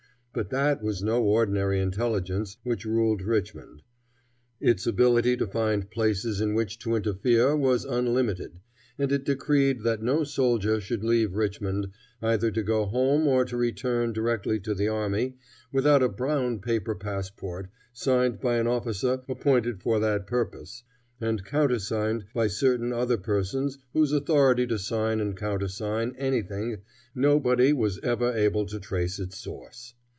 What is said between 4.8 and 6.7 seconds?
ability to find places in